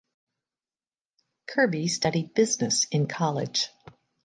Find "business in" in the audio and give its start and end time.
2.33-3.05